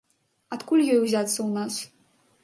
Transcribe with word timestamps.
Адкуль 0.55 0.81
ёй 0.93 0.97
узяцца 1.01 1.33
ў 1.43 1.49
нас? 1.57 1.73